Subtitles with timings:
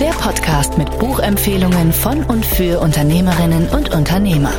[0.00, 4.54] Der Podcast mit Buchempfehlungen von und für Unternehmerinnen und Unternehmer.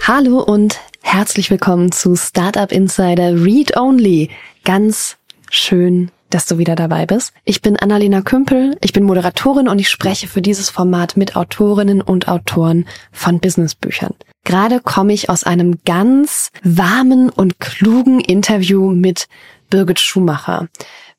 [0.00, 4.30] Hallo und herzlich willkommen zu Startup Insider Read Only.
[4.64, 5.18] Ganz
[5.50, 7.34] schön, dass du wieder dabei bist.
[7.44, 12.00] Ich bin Annalena Kümpel, ich bin Moderatorin und ich spreche für dieses Format mit Autorinnen
[12.00, 14.14] und Autoren von Businessbüchern.
[14.44, 19.28] Gerade komme ich aus einem ganz warmen und klugen Interview mit
[19.68, 20.68] Birgit Schumacher.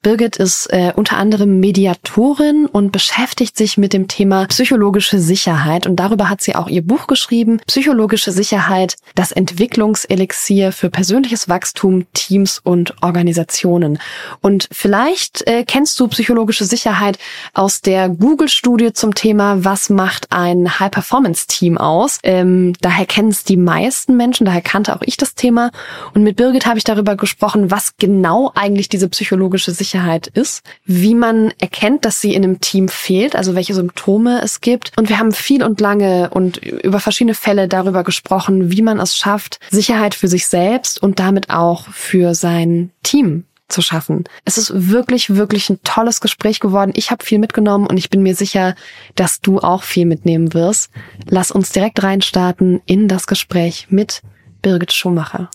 [0.03, 5.85] Birgit ist äh, unter anderem Mediatorin und beschäftigt sich mit dem Thema psychologische Sicherheit.
[5.85, 12.07] Und darüber hat sie auch ihr Buch geschrieben, Psychologische Sicherheit, das Entwicklungselixier für persönliches Wachstum,
[12.13, 13.99] Teams und Organisationen.
[14.41, 17.19] Und vielleicht äh, kennst du psychologische Sicherheit
[17.53, 22.17] aus der Google-Studie zum Thema, was macht ein High-Performance-Team aus.
[22.23, 25.69] Ähm, daher kennen es die meisten Menschen, daher kannte auch ich das Thema.
[26.15, 30.63] Und mit Birgit habe ich darüber gesprochen, was genau eigentlich diese psychologische Sicherheit Sicherheit ist,
[30.85, 34.93] wie man erkennt, dass sie in einem Team fehlt, also welche Symptome es gibt.
[34.97, 39.17] Und wir haben viel und lange und über verschiedene Fälle darüber gesprochen, wie man es
[39.17, 44.23] schafft, Sicherheit für sich selbst und damit auch für sein Team zu schaffen.
[44.45, 46.93] Es ist wirklich, wirklich ein tolles Gespräch geworden.
[46.95, 48.75] Ich habe viel mitgenommen und ich bin mir sicher,
[49.15, 50.89] dass du auch viel mitnehmen wirst.
[51.27, 54.21] Lass uns direkt reinstarten in das Gespräch mit
[54.61, 55.49] Birgit Schumacher.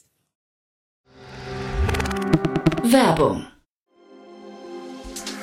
[2.82, 3.46] Werbung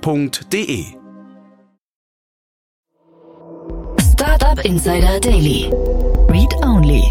[0.00, 0.96] www.startup-insider.de.
[4.00, 5.70] Startup Insider Daily.
[6.28, 7.02] Read Only.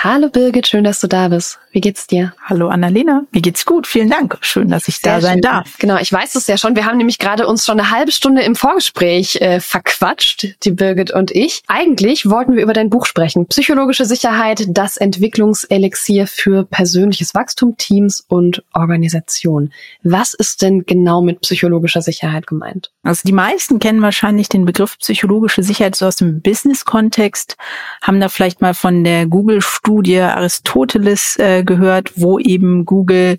[0.00, 1.58] Hallo Birgit, schön, dass du da bist.
[1.72, 2.32] Wie geht's dir?
[2.44, 3.84] Hallo Annalena, mir geht's gut.
[3.84, 4.38] Vielen Dank.
[4.42, 5.42] Schön, dass ich Sehr da sein schön.
[5.42, 5.76] darf.
[5.78, 6.76] Genau, ich weiß es ja schon.
[6.76, 11.10] Wir haben nämlich gerade uns schon eine halbe Stunde im Vorgespräch äh, verquatscht, die Birgit
[11.10, 11.62] und ich.
[11.66, 13.46] Eigentlich wollten wir über dein Buch sprechen.
[13.48, 19.72] Psychologische Sicherheit, das Entwicklungselixier für persönliches Wachstum, Teams und Organisation.
[20.04, 22.92] Was ist denn genau mit psychologischer Sicherheit gemeint?
[23.02, 27.56] Also die meisten kennen wahrscheinlich den Begriff psychologische Sicherheit so aus dem Business-Kontext,
[28.02, 33.38] haben da vielleicht mal von der Google Studie Aristoteles äh, gehört, wo eben Google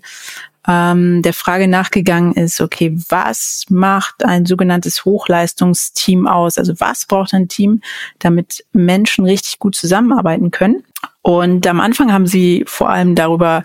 [0.66, 6.58] ähm, der Frage nachgegangen ist, okay, was macht ein sogenanntes Hochleistungsteam aus?
[6.58, 7.82] Also was braucht ein Team,
[8.18, 10.82] damit Menschen richtig gut zusammenarbeiten können?
[11.22, 13.62] Und am Anfang haben sie vor allem darüber,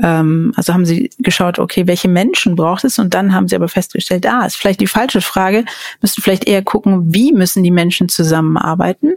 [0.00, 3.00] ähm, also haben sie geschaut, okay, welche Menschen braucht es?
[3.00, 5.64] Und dann haben sie aber festgestellt, ah, ist vielleicht die falsche Frage,
[6.00, 9.14] müssten vielleicht eher gucken, wie müssen die Menschen zusammenarbeiten?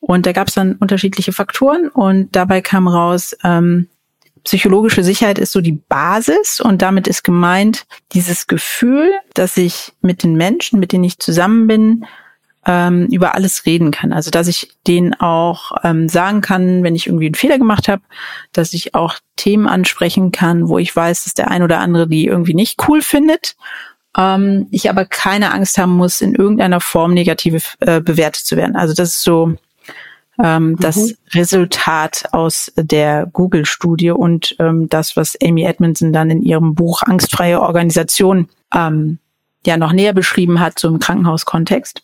[0.00, 3.88] Und da gab es dann unterschiedliche Faktoren und dabei kam raus, ähm,
[4.44, 10.22] psychologische Sicherheit ist so die Basis und damit ist gemeint dieses Gefühl, dass ich mit
[10.22, 12.06] den Menschen, mit denen ich zusammen bin,
[12.64, 14.12] ähm, über alles reden kann.
[14.12, 18.02] Also dass ich denen auch ähm, sagen kann, wenn ich irgendwie einen Fehler gemacht habe,
[18.52, 22.26] dass ich auch Themen ansprechen kann, wo ich weiß, dass der ein oder andere die
[22.26, 23.56] irgendwie nicht cool findet.
[24.16, 28.76] Ähm, ich aber keine Angst haben muss, in irgendeiner Form negativ äh, bewertet zu werden.
[28.76, 29.56] Also das ist so
[30.42, 30.76] ähm, mhm.
[30.76, 37.02] das Resultat aus der Google-Studie und ähm, das, was Amy Edmondson dann in ihrem Buch
[37.02, 39.18] Angstfreie Organisation ähm,
[39.66, 42.02] ja noch näher beschrieben hat, so im Krankenhauskontext.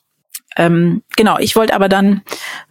[0.57, 2.23] Ähm, genau, ich wollte aber dann,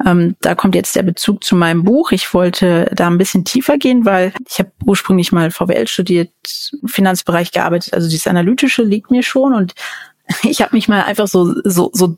[0.06, 3.78] ähm, da kommt jetzt der Bezug zu meinem Buch, ich wollte da ein bisschen tiefer
[3.78, 6.30] gehen, weil ich habe ursprünglich mal VWL studiert,
[6.86, 9.74] Finanzbereich gearbeitet, also dieses Analytische liegt mir schon und
[10.44, 12.18] ich habe mich mal einfach so, so, so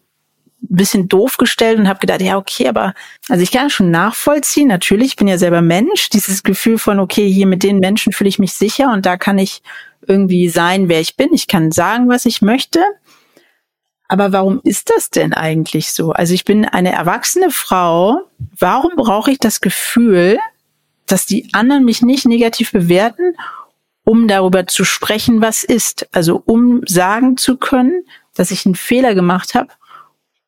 [0.69, 2.93] ein bisschen doof gestellt und habe gedacht, ja, okay, aber
[3.29, 7.31] also ich kann schon nachvollziehen, natürlich, ich bin ja selber Mensch, dieses Gefühl von, okay,
[7.31, 9.61] hier mit den Menschen fühle ich mich sicher und da kann ich
[10.07, 12.83] irgendwie sein, wer ich bin, ich kann sagen, was ich möchte.
[14.07, 16.11] Aber warum ist das denn eigentlich so?
[16.11, 18.21] Also ich bin eine erwachsene Frau,
[18.59, 20.37] warum brauche ich das Gefühl,
[21.07, 23.35] dass die anderen mich nicht negativ bewerten,
[24.03, 26.07] um darüber zu sprechen, was ist?
[26.11, 29.69] Also um sagen zu können, dass ich einen Fehler gemacht habe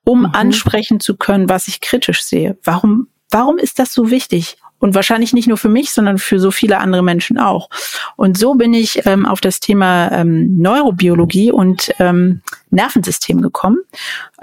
[0.08, 0.30] um mhm.
[0.34, 2.58] ansprechen zu können, was ich kritisch sehe.
[2.64, 4.58] Warum, warum ist das so wichtig?
[4.80, 7.70] Und wahrscheinlich nicht nur für mich, sondern für so viele andere Menschen auch.
[8.16, 13.80] Und so bin ich ähm, auf das Thema ähm, Neurobiologie und ähm, Nervensystem gekommen.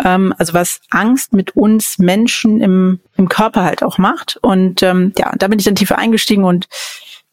[0.04, 4.38] Ähm, also was Angst mit uns Menschen im, im Körper halt auch macht.
[4.42, 6.66] Und ähm, ja, da bin ich dann tiefer eingestiegen und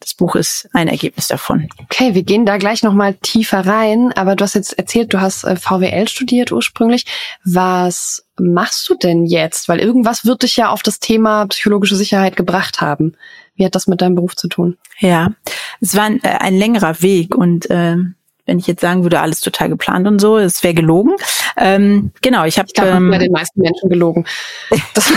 [0.02, 1.68] das Buch ist ein Ergebnis davon.
[1.84, 4.12] Okay, wir gehen da gleich nochmal tiefer rein.
[4.12, 7.06] Aber du hast jetzt erzählt, du hast äh, VWL studiert ursprünglich.
[7.44, 9.68] Was machst du denn jetzt?
[9.68, 13.14] Weil irgendwas wird dich ja auf das Thema psychologische Sicherheit gebracht haben.
[13.54, 14.76] Wie hat das mit deinem Beruf zu tun?
[14.98, 15.32] Ja,
[15.80, 17.96] es war ein, äh, ein längerer Weg und äh,
[18.46, 21.14] wenn ich jetzt sagen würde, alles total geplant und so, es wäre gelogen.
[21.56, 24.26] Ähm, genau, ich habe ähm, bei den meisten Menschen gelogen.
[24.94, 25.12] Das,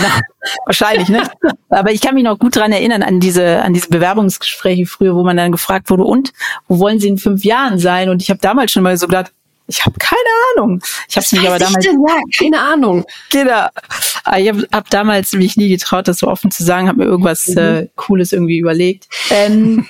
[0.64, 1.28] wahrscheinlich, ne?
[1.70, 5.24] Aber ich kann mich noch gut dran erinnern an diese an diese Bewerbungsgespräche früher, wo
[5.24, 6.32] man dann gefragt wurde, und
[6.68, 8.10] wo wollen Sie in fünf Jahren sein?
[8.10, 9.32] Und ich habe damals schon mal so gedacht,
[9.66, 10.20] ich habe keine
[10.54, 10.80] Ahnung.
[11.08, 11.98] Ich habe mich aber damals denn?
[12.06, 13.04] ja keine Ahnung.
[13.30, 13.66] Genau.
[14.38, 16.88] Ich habe hab damals mich nie getraut, das so offen zu sagen.
[16.88, 17.58] Habe mir irgendwas mhm.
[17.58, 19.08] äh, Cooles irgendwie überlegt.
[19.30, 19.88] Ähm,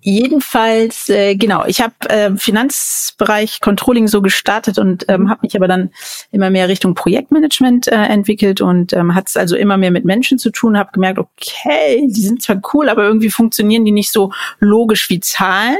[0.00, 5.68] Jedenfalls, äh, genau, ich habe äh, Finanzbereich Controlling so gestartet und ähm, habe mich aber
[5.68, 5.90] dann
[6.32, 10.38] immer mehr Richtung Projektmanagement äh, entwickelt und ähm, hat es also immer mehr mit Menschen
[10.38, 14.32] zu tun, habe gemerkt, okay, die sind zwar cool, aber irgendwie funktionieren die nicht so
[14.58, 15.78] logisch wie Zahlen.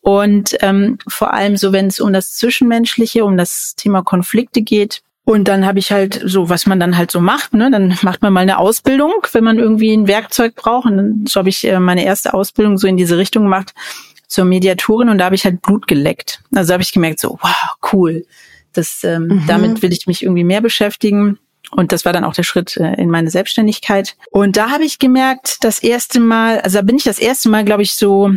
[0.00, 5.02] Und ähm, vor allem so, wenn es um das Zwischenmenschliche, um das Thema Konflikte geht,
[5.30, 7.70] und dann habe ich halt so, was man dann halt so macht, ne?
[7.70, 10.86] Dann macht man mal eine Ausbildung, wenn man irgendwie ein Werkzeug braucht.
[10.86, 13.72] Und dann, so habe ich äh, meine erste Ausbildung so in diese Richtung gemacht
[14.26, 16.42] zur Mediatorin und da habe ich halt Blut geleckt.
[16.52, 18.26] Also habe ich gemerkt, so, wow, cool.
[18.72, 19.44] Das, ähm, mhm.
[19.46, 21.38] damit will ich mich irgendwie mehr beschäftigen.
[21.70, 24.16] Und das war dann auch der Schritt äh, in meine Selbstständigkeit.
[24.32, 27.64] Und da habe ich gemerkt, das erste Mal, also da bin ich das erste Mal,
[27.64, 28.32] glaube ich, so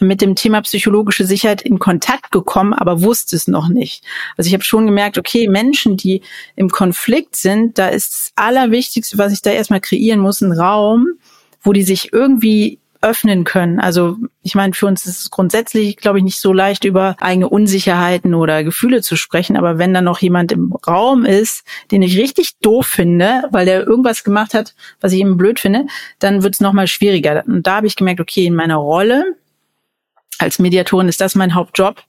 [0.00, 4.04] mit dem Thema psychologische Sicherheit in Kontakt gekommen, aber wusste es noch nicht.
[4.36, 6.22] Also ich habe schon gemerkt, okay, Menschen, die
[6.54, 11.06] im Konflikt sind, da ist das Allerwichtigste, was ich da erstmal kreieren muss, ein Raum,
[11.62, 13.78] wo die sich irgendwie öffnen können.
[13.78, 17.48] Also ich meine, für uns ist es grundsätzlich, glaube ich, nicht so leicht, über eigene
[17.48, 19.56] Unsicherheiten oder Gefühle zu sprechen.
[19.56, 23.86] Aber wenn da noch jemand im Raum ist, den ich richtig doof finde, weil der
[23.86, 25.86] irgendwas gemacht hat, was ich eben blöd finde,
[26.18, 27.44] dann wird es nochmal schwieriger.
[27.46, 29.36] Und da habe ich gemerkt, okay, in meiner Rolle
[30.38, 32.02] als Mediatorin ist das mein Hauptjob.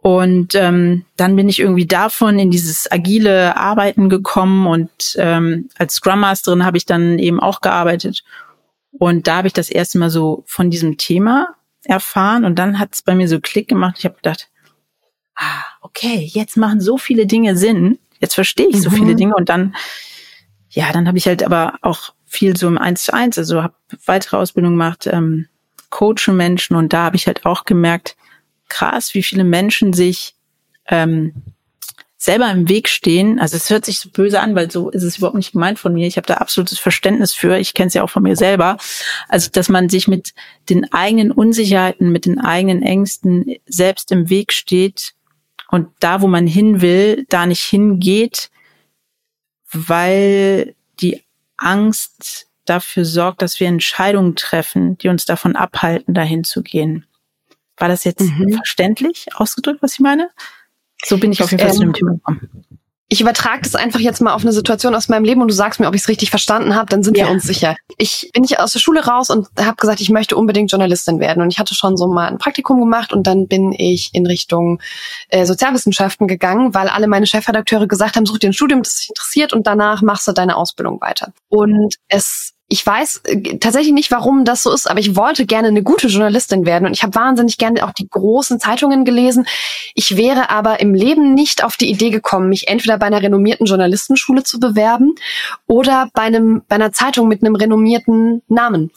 [0.00, 5.94] Und ähm, dann bin ich irgendwie davon in dieses agile Arbeiten gekommen und ähm, als
[5.94, 8.22] Scrum Masterin habe ich dann eben auch gearbeitet.
[8.92, 11.48] Und da habe ich das erste Mal so von diesem Thema
[11.84, 13.96] erfahren und dann hat es bei mir so Klick gemacht.
[13.98, 14.48] Ich habe gedacht,
[15.34, 17.98] ah, okay, jetzt machen so viele Dinge Sinn.
[18.20, 18.80] Jetzt verstehe ich mhm.
[18.80, 19.16] so viele mhm.
[19.16, 19.74] Dinge und dann,
[20.70, 23.74] ja, dann habe ich halt aber auch viel so im Eins zu eins, also habe
[24.04, 25.48] weitere Ausbildung gemacht, ähm,
[25.90, 28.16] coache Menschen und da habe ich halt auch gemerkt,
[28.68, 30.34] krass, wie viele Menschen sich
[30.86, 31.32] ähm,
[32.18, 33.38] selber im Weg stehen.
[33.38, 35.94] Also es hört sich so böse an, weil so ist es überhaupt nicht gemeint von
[35.94, 36.06] mir.
[36.06, 37.56] Ich habe da absolutes Verständnis für.
[37.58, 38.76] Ich kenne es ja auch von mir selber.
[39.28, 40.34] Also dass man sich mit
[40.68, 45.14] den eigenen Unsicherheiten, mit den eigenen Ängsten selbst im Weg steht
[45.70, 48.50] und da, wo man hin will, da nicht hingeht,
[49.72, 51.22] weil die
[51.56, 57.06] Angst dafür sorgt, dass wir Entscheidungen treffen, die uns davon abhalten, dahin zu gehen.
[57.76, 58.52] War das jetzt mhm.
[58.54, 60.30] verständlich ausgedrückt, was ich meine?
[61.04, 62.64] So bin ich auf jeden Fall ähm, zu dem Thema gekommen.
[63.10, 65.80] Ich übertrage das einfach jetzt mal auf eine Situation aus meinem Leben und du sagst
[65.80, 67.24] mir, ob ich es richtig verstanden habe, dann sind ja.
[67.24, 67.74] wir uns sicher.
[67.96, 71.42] Ich bin ich aus der Schule raus und habe gesagt, ich möchte unbedingt Journalistin werden.
[71.42, 74.82] Und ich hatte schon so mal ein Praktikum gemacht und dann bin ich in Richtung
[75.30, 79.08] äh, Sozialwissenschaften gegangen, weil alle meine Chefredakteure gesagt haben, such dir ein Studium, das dich
[79.08, 81.32] interessiert und danach machst du deine Ausbildung weiter.
[81.48, 85.68] Und es ich weiß äh, tatsächlich nicht, warum das so ist, aber ich wollte gerne
[85.68, 89.46] eine gute Journalistin werden und ich habe wahnsinnig gerne auch die großen Zeitungen gelesen.
[89.94, 93.66] Ich wäre aber im Leben nicht auf die Idee gekommen, mich entweder bei einer renommierten
[93.66, 95.14] Journalistenschule zu bewerben
[95.66, 98.90] oder bei einem bei einer Zeitung mit einem renommierten Namen.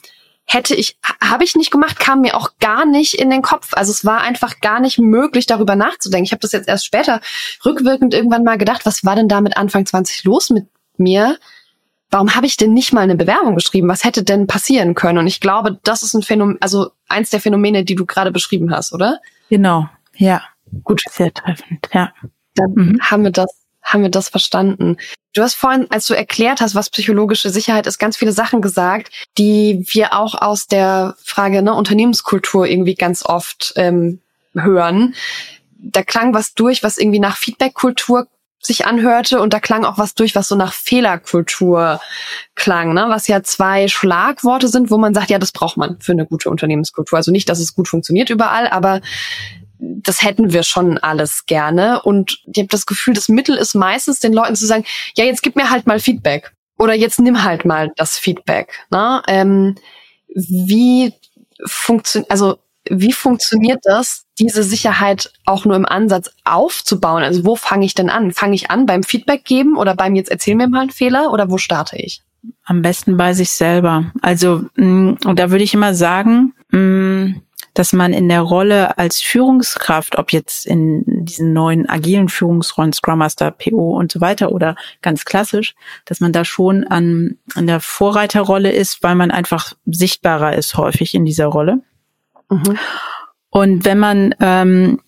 [0.46, 3.70] Hätte ich habe ich nicht gemacht, kam mir auch gar nicht in den Kopf.
[3.74, 6.26] Also es war einfach gar nicht möglich darüber nachzudenken.
[6.26, 7.22] Ich habe das jetzt erst später
[7.64, 11.38] rückwirkend irgendwann mal gedacht, was war denn da mit Anfang 20 los mit mir?
[12.12, 13.88] Warum habe ich denn nicht mal eine Bewerbung geschrieben?
[13.88, 15.18] Was hätte denn passieren können?
[15.18, 18.72] Und ich glaube, das ist ein Phänomen, also eins der Phänomene, die du gerade beschrieben
[18.72, 19.20] hast, oder?
[19.50, 20.44] Genau, ja.
[20.84, 21.02] Gut.
[21.10, 22.14] Sehr treffend, ja.
[22.56, 23.00] Dann mhm.
[23.02, 23.50] haben wir das,
[23.82, 24.98] haben wir das verstanden.
[25.34, 29.12] Du hast vorhin, als du erklärt hast, was psychologische Sicherheit ist, ganz viele Sachen gesagt,
[29.38, 34.20] die wir auch aus der Frage ne, Unternehmenskultur irgendwie ganz oft ähm,
[34.54, 35.16] hören.
[35.78, 38.28] Da klang was durch, was irgendwie nach Feedbackkultur
[38.62, 42.00] sich anhörte und da klang auch was durch, was so nach Fehlerkultur
[42.56, 43.06] klang, ne?
[43.10, 46.50] was ja zwei Schlagworte sind, wo man sagt, ja, das braucht man für eine gute
[46.50, 47.18] Unternehmenskultur.
[47.18, 49.02] Also nicht, dass es gut funktioniert überall, aber
[49.82, 52.02] das hätten wir schon alles gerne.
[52.04, 55.42] Und ich habe das Gefühl, das Mittel ist meistens den Leuten zu sagen, ja, jetzt
[55.42, 56.52] gib mir halt mal Feedback.
[56.78, 58.86] Oder jetzt nimm halt mal das Feedback.
[58.92, 59.22] Ne?
[59.28, 59.76] Ähm,
[60.36, 61.14] wie
[61.66, 62.60] funktioniert, also
[62.90, 67.24] wie funktioniert das, diese Sicherheit auch nur im Ansatz aufzubauen?
[67.24, 68.32] Also wo fange ich denn an?
[68.32, 71.50] Fange ich an beim Feedback geben oder beim jetzt erzähl mir mal einen Fehler oder
[71.52, 72.24] wo starte ich?
[72.64, 74.12] Am besten bei sich selber.
[74.22, 77.36] Also, mm, und da würde ich immer sagen, mm,
[77.74, 83.20] dass man in der Rolle als Führungskraft, ob jetzt in diesen neuen agilen Führungsrollen, Scrum
[83.20, 87.80] Master, PO und so weiter oder ganz klassisch, dass man da schon an, an der
[87.80, 91.82] Vorreiterrolle ist, weil man einfach sichtbarer ist häufig in dieser Rolle.
[92.52, 92.78] Mhm.
[93.50, 95.00] Und wenn man ähm,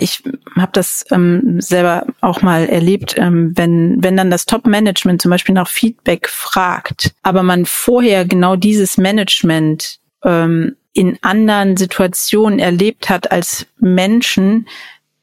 [0.00, 0.22] ich
[0.56, 5.54] habe das ähm, selber auch mal erlebt, ähm, wenn, wenn dann das Top-Management zum Beispiel
[5.54, 13.30] nach Feedback fragt, aber man vorher genau dieses Management ähm, in anderen Situationen erlebt hat
[13.30, 14.66] als Menschen,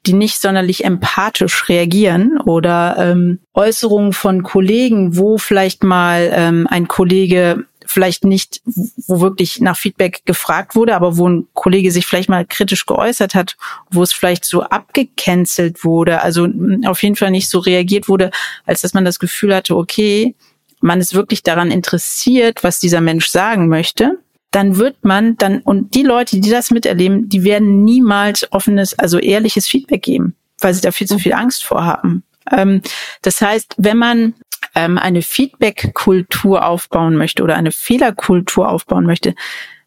[0.06, 6.88] die nicht sonderlich empathisch reagieren oder ähm, Äußerungen von Kollegen, wo vielleicht mal ähm, ein
[6.88, 12.30] Kollege vielleicht nicht, wo wirklich nach Feedback gefragt wurde, aber wo ein Kollege sich vielleicht
[12.30, 13.58] mal kritisch geäußert hat,
[13.92, 16.48] wo es vielleicht so abgecancelt wurde, also
[16.86, 18.32] auf jeden Fall nicht so reagiert wurde,
[18.66, 20.36] als dass man das Gefühl hatte, okay,
[20.82, 24.20] man ist wirklich daran interessiert, was dieser Mensch sagen möchte
[24.56, 29.20] dann wird man dann, und die Leute, die das miterleben, die werden niemals offenes, also
[29.20, 32.24] ehrliches Feedback geben, weil sie da viel zu viel Angst vorhaben.
[32.50, 32.82] Ähm,
[33.22, 34.34] das heißt, wenn man
[34.76, 39.34] ähm, eine Feedback-Kultur aufbauen möchte oder eine Fehlerkultur aufbauen möchte,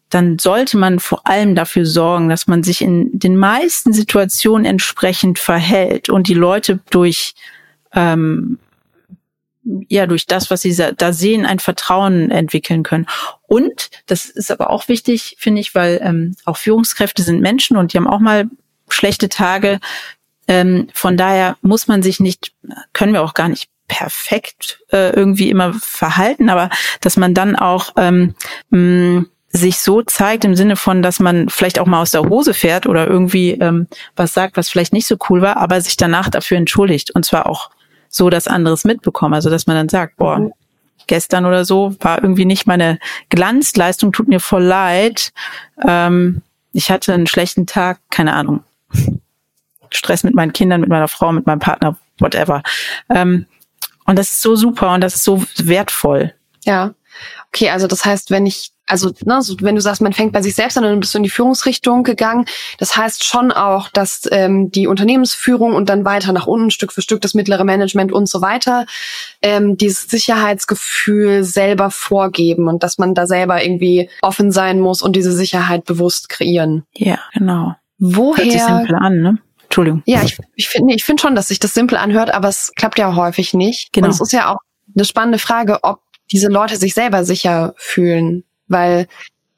[0.09, 5.37] dann sollte man vor allem dafür sorgen, dass man sich in den meisten Situationen entsprechend
[5.37, 7.35] verhält und die Leute durch
[7.93, 8.57] ähm,
[9.87, 13.05] ja durch das, was sie da sehen, ein Vertrauen entwickeln können.
[13.47, 17.93] Und das ist aber auch wichtig, finde ich, weil ähm, auch Führungskräfte sind Menschen und
[17.93, 18.49] die haben auch mal
[18.89, 19.79] schlechte Tage.
[20.47, 22.53] Ähm, von daher muss man sich nicht,
[22.93, 26.69] können wir auch gar nicht perfekt äh, irgendwie immer verhalten, aber
[27.01, 28.35] dass man dann auch ähm,
[28.69, 32.53] mh, sich so zeigt im Sinne von, dass man vielleicht auch mal aus der Hose
[32.53, 36.29] fährt oder irgendwie ähm, was sagt, was vielleicht nicht so cool war, aber sich danach
[36.29, 37.71] dafür entschuldigt und zwar auch
[38.07, 39.33] so dass anderes mitbekommen.
[39.33, 40.53] Also dass man dann sagt, boah, mhm.
[41.07, 45.33] gestern oder so war irgendwie nicht meine Glanzleistung, tut mir voll leid.
[45.85, 48.63] Ähm, ich hatte einen schlechten Tag, keine Ahnung.
[49.89, 52.61] Stress mit meinen Kindern, mit meiner Frau, mit meinem Partner, whatever.
[53.09, 53.47] Ähm,
[54.09, 56.33] und das ist so super und das ist so wertvoll.
[56.65, 56.95] Ja.
[57.49, 60.41] Okay, also das heißt, wenn ich also ne, so, wenn du sagst, man fängt bei
[60.41, 62.45] sich selbst an und dann bist du in die Führungsrichtung gegangen,
[62.79, 67.03] das heißt schon auch, dass ähm, die Unternehmensführung und dann weiter nach unten, Stück für
[67.03, 68.87] Stück das mittlere Management und so weiter,
[69.43, 75.15] ähm, dieses Sicherheitsgefühl selber vorgeben und dass man da selber irgendwie offen sein muss und
[75.15, 76.83] diese Sicherheit bewusst kreieren.
[76.95, 77.75] Ja, genau.
[77.99, 78.43] Woher?
[78.43, 79.37] Hört sich simpel an, ne?
[79.69, 80.03] Entschuldigung.
[80.05, 82.99] Ja, ich, ich finde ich finde schon, dass sich das simpel anhört, aber es klappt
[82.99, 83.93] ja häufig nicht.
[83.93, 84.07] Genau.
[84.07, 84.57] Und es ist ja auch
[84.95, 89.07] eine spannende Frage, ob diese Leute sich selber sicher fühlen weil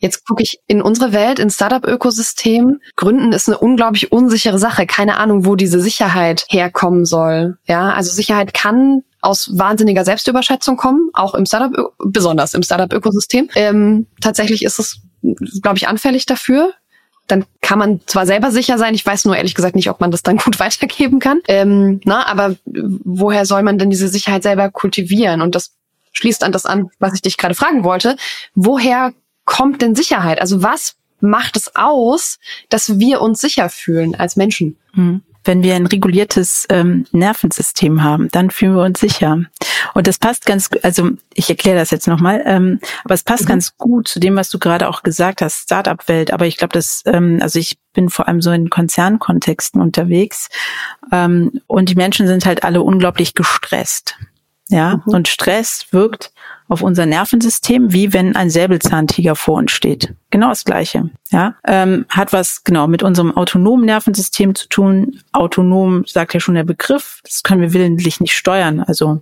[0.04, 2.82] Jetzt gucke ich in unsere Welt, ins Startup-Ökosystem.
[2.96, 4.88] Gründen ist eine unglaublich unsichere Sache.
[4.88, 7.60] Keine Ahnung, wo diese Sicherheit herkommen soll.
[7.68, 13.50] Ja, also Sicherheit kann aus wahnsinniger Selbstüberschätzung kommen, auch im Startup, besonders im Startup-Ökosystem.
[13.54, 15.02] Ähm, tatsächlich ist es,
[15.62, 16.74] glaube ich, anfällig dafür.
[17.28, 20.12] Dann kann man zwar selber sicher sein, ich weiß nur ehrlich gesagt nicht, ob man
[20.12, 21.42] das dann gut weitergeben kann.
[21.48, 25.42] Ähm, na, aber woher soll man denn diese Sicherheit selber kultivieren?
[25.42, 25.72] Und das
[26.14, 28.18] schließt an das an, was ich dich gerade fragen wollte.
[28.54, 29.14] Woher
[29.46, 30.42] kommt denn Sicherheit?
[30.42, 34.78] Also was macht es aus, dass wir uns sicher fühlen als Menschen?
[34.94, 35.22] Hm.
[35.44, 39.40] Wenn wir ein reguliertes ähm, Nervensystem haben, dann fühlen wir uns sicher.
[39.94, 43.50] Und das passt ganz, also ich erkläre das jetzt nochmal, ähm, aber es passt mhm.
[43.50, 46.32] ganz gut zu dem, was du gerade auch gesagt hast, Startup-Welt.
[46.32, 50.50] Aber ich glaube, dass, ähm, also ich bin vor allem so in Konzernkontexten unterwegs
[51.12, 54.16] ähm, und die Menschen sind halt alle unglaublich gestresst.
[54.70, 55.14] Ja, mhm.
[55.14, 56.32] und Stress wirkt
[56.72, 60.14] auf unser Nervensystem, wie wenn ein Säbelzahntiger vor uns steht.
[60.30, 61.10] Genau das Gleiche.
[61.30, 65.20] Ja, ähm, hat was genau mit unserem autonomen Nervensystem zu tun.
[65.34, 67.20] Autonom sagt ja schon der Begriff.
[67.26, 68.80] Das können wir willentlich nicht steuern.
[68.80, 69.22] Also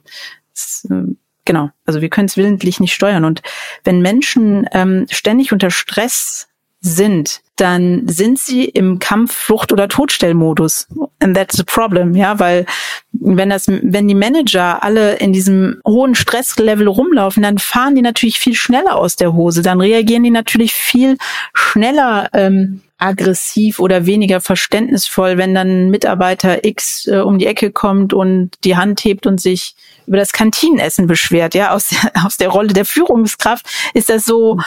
[0.53, 3.25] das, äh, genau, also wir können es willentlich nicht steuern.
[3.25, 3.41] Und
[3.83, 6.48] wenn Menschen ähm, ständig unter Stress
[6.81, 10.87] sind, dann sind sie im Kampf, Flucht oder Todstellmodus.
[11.19, 12.65] And that's the problem, ja, weil
[13.11, 18.39] wenn das, wenn die Manager alle in diesem hohen Stresslevel rumlaufen, dann fahren die natürlich
[18.39, 19.61] viel schneller aus der Hose.
[19.61, 21.17] Dann reagieren die natürlich viel
[21.53, 28.13] schneller ähm, aggressiv oder weniger verständnisvoll, wenn dann Mitarbeiter X äh, um die Ecke kommt
[28.13, 31.55] und die Hand hebt und sich über das Kantinenessen beschwert.
[31.55, 34.59] Ja, aus der, aus der Rolle der Führungskraft ist das so,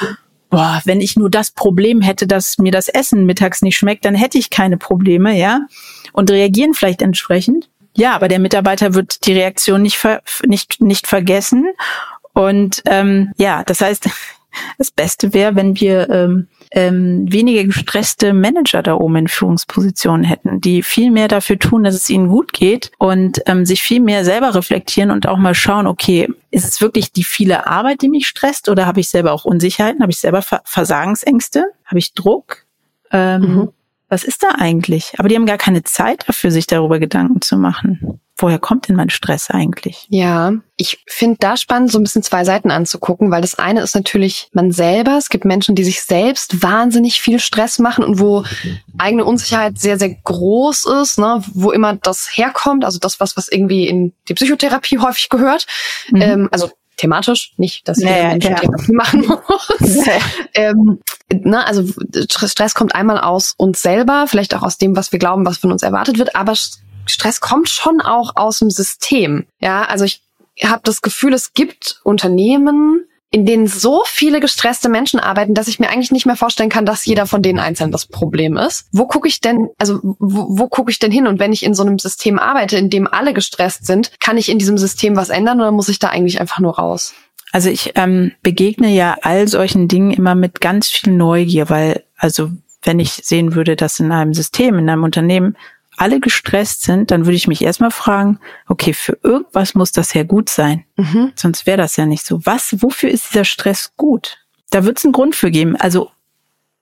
[0.53, 4.15] boah, wenn ich nur das Problem hätte, dass mir das Essen mittags nicht schmeckt, dann
[4.15, 5.61] hätte ich keine Probleme, ja,
[6.13, 7.71] und reagieren vielleicht entsprechend.
[7.97, 9.99] Ja, aber der Mitarbeiter wird die Reaktion nicht
[10.47, 11.67] nicht nicht vergessen
[12.35, 14.09] und ähm, ja, das heißt,
[14.79, 20.61] das Beste wäre, wenn wir ähm, ähm, weniger gestresste Manager da oben in Führungspositionen hätten,
[20.61, 24.25] die viel mehr dafür tun, dass es ihnen gut geht und ähm, sich viel mehr
[24.25, 28.27] selber reflektieren und auch mal schauen, okay, ist es wirklich die viele Arbeit, die mich
[28.27, 32.65] stresst oder habe ich selber auch Unsicherheiten, habe ich selber Versagensängste, habe ich Druck?
[33.11, 33.69] Ähm, mhm.
[34.09, 35.15] Was ist da eigentlich?
[35.19, 38.97] Aber die haben gar keine Zeit dafür, sich darüber Gedanken zu machen woher kommt denn
[38.97, 40.07] mein Stress eigentlich?
[40.09, 43.95] Ja, ich finde da spannend, so ein bisschen zwei Seiten anzugucken, weil das eine ist
[43.95, 45.17] natürlich man selber.
[45.19, 48.45] Es gibt Menschen, die sich selbst wahnsinnig viel Stress machen und wo
[48.99, 51.43] eigene Unsicherheit sehr, sehr groß ist, ne?
[51.53, 55.67] wo immer das herkommt, also das, was, was irgendwie in die Psychotherapie häufig gehört.
[56.11, 56.23] Mhm.
[56.23, 58.55] Ähm, also thematisch, nicht, dass jeder nee, Mensch ja.
[58.55, 59.27] Therapie machen
[59.81, 60.07] muss.
[60.55, 61.01] Ähm,
[61.33, 61.85] na, also
[62.29, 65.73] Stress kommt einmal aus uns selber, vielleicht auch aus dem, was wir glauben, was von
[65.73, 66.53] uns erwartet wird, aber
[67.07, 69.47] Stress kommt schon auch aus dem System.
[69.61, 70.23] Ja, also ich
[70.63, 75.81] habe das Gefühl, es gibt Unternehmen, in denen so viele gestresste Menschen arbeiten, dass ich
[75.81, 78.87] mir eigentlich nicht mehr vorstellen kann, dass jeder von denen einzeln das Problem ist.
[78.93, 81.27] Wo gucke ich denn, also wo, wo gucke ich denn hin?
[81.27, 84.51] Und wenn ich in so einem System arbeite, in dem alle gestresst sind, kann ich
[84.51, 87.15] in diesem System was ändern oder muss ich da eigentlich einfach nur raus?
[87.53, 92.51] Also ich ähm, begegne ja all solchen Dingen immer mit ganz viel Neugier, weil also
[92.83, 95.57] wenn ich sehen würde, dass in einem System, in einem Unternehmen
[95.97, 100.23] alle gestresst sind, dann würde ich mich erstmal fragen, okay, für irgendwas muss das ja
[100.23, 100.85] gut sein.
[100.97, 101.33] Mhm.
[101.35, 102.41] Sonst wäre das ja nicht so.
[102.45, 104.39] Was, wofür ist dieser Stress gut?
[104.71, 105.77] Da wird es einen Grund für geben.
[105.77, 106.11] Also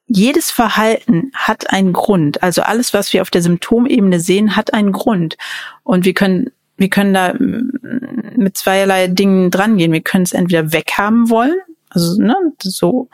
[0.07, 2.43] jedes Verhalten hat einen Grund.
[2.43, 5.37] Also alles, was wir auf der Symptomebene sehen, hat einen Grund.
[5.83, 9.93] Und wir können, wir können da mit zweierlei Dingen drangehen.
[9.93, 11.57] Wir können es entweder weghaben wollen,
[11.91, 13.09] also, ne, so.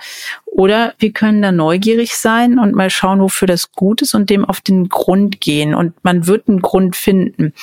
[0.45, 4.45] Oder wir können da neugierig sein und mal schauen, wofür das gut ist und dem
[4.45, 5.75] auf den Grund gehen.
[5.75, 7.55] Und man wird einen Grund finden.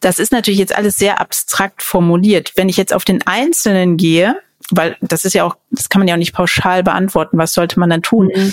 [0.00, 2.52] Das ist natürlich jetzt alles sehr abstrakt formuliert.
[2.56, 4.36] Wenn ich jetzt auf den Einzelnen gehe,
[4.70, 7.78] weil das ist ja auch, das kann man ja auch nicht pauschal beantworten, was sollte
[7.78, 8.30] man dann tun?
[8.34, 8.52] Mhm.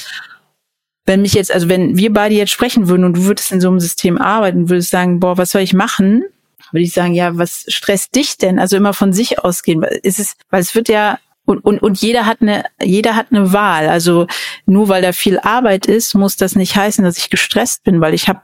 [1.05, 3.67] Wenn mich jetzt, also wenn wir beide jetzt sprechen würden und du würdest in so
[3.67, 6.23] einem System arbeiten, würdest sagen, boah, was soll ich machen?
[6.71, 8.57] Würde ich sagen, ja, was stresst dich denn?
[8.57, 9.83] Also immer von sich ausgehen.
[9.83, 13.51] Ist es, weil es wird ja und, und, und jeder hat eine, jeder hat eine
[13.51, 13.89] Wahl.
[13.89, 14.27] Also
[14.65, 18.13] nur weil da viel Arbeit ist, muss das nicht heißen, dass ich gestresst bin, weil
[18.13, 18.41] ich habe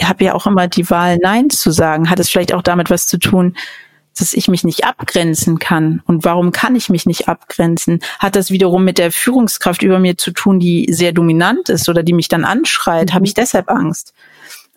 [0.00, 2.08] hab ja auch immer die Wahl, Nein zu sagen.
[2.08, 3.54] Hat es vielleicht auch damit was zu tun,
[4.18, 6.02] dass ich mich nicht abgrenzen kann.
[6.06, 8.00] Und warum kann ich mich nicht abgrenzen?
[8.18, 12.02] Hat das wiederum mit der Führungskraft über mir zu tun, die sehr dominant ist oder
[12.02, 13.10] die mich dann anschreit?
[13.10, 13.14] Mhm.
[13.14, 14.14] Habe ich deshalb Angst?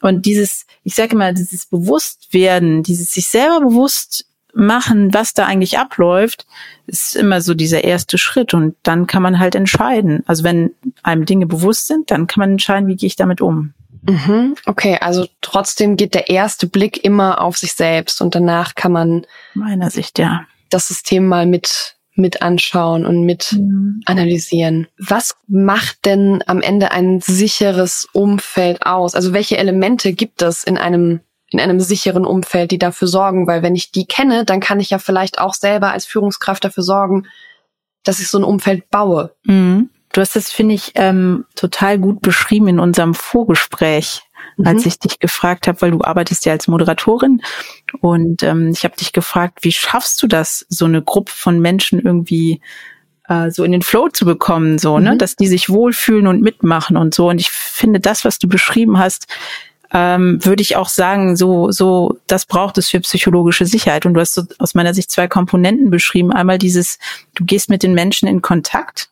[0.02, 5.78] Und dieses, ich sage immer, dieses Bewusstwerden, dieses sich selber bewusst machen, was da eigentlich
[5.78, 6.48] abläuft,
[6.88, 10.24] ist immer so dieser erste Schritt und dann kann man halt entscheiden.
[10.26, 10.72] Also wenn
[11.04, 13.74] einem Dinge bewusst sind, dann kann man entscheiden, wie gehe ich damit um.
[14.08, 18.92] Mhm, okay, also trotzdem geht der erste Blick immer auf sich selbst und danach kann
[18.92, 24.02] man meiner Sicht ja das System mal mit mit anschauen und mit mhm.
[24.06, 24.88] analysieren.
[24.98, 29.16] Was macht denn am Ende ein sicheres Umfeld aus?
[29.16, 31.20] Also welche Elemente gibt es in einem
[31.56, 34.90] in einem sicheren Umfeld, die dafür sorgen, weil wenn ich die kenne, dann kann ich
[34.90, 37.28] ja vielleicht auch selber als Führungskraft dafür sorgen,
[38.04, 39.36] dass ich so ein Umfeld baue.
[39.44, 39.90] Mhm.
[40.12, 44.22] Du hast das, finde ich, ähm, total gut beschrieben in unserem Vorgespräch,
[44.58, 44.68] mhm.
[44.68, 47.42] als ich dich gefragt habe, weil du arbeitest ja als Moderatorin
[48.02, 52.00] und ähm, ich habe dich gefragt, wie schaffst du das, so eine Gruppe von Menschen
[52.00, 52.62] irgendwie
[53.28, 55.12] äh, so in den Flow zu bekommen, so, ne, mhm.
[55.12, 57.30] ne, dass die sich wohlfühlen und mitmachen und so.
[57.30, 59.28] Und ich finde das, was du beschrieben hast,
[59.94, 64.06] ähm, würde ich auch sagen, so, so, das braucht es für psychologische Sicherheit.
[64.06, 66.32] Und du hast so aus meiner Sicht zwei Komponenten beschrieben.
[66.32, 67.00] Einmal dieses,
[67.36, 69.10] du gehst mit den Menschen in Kontakt.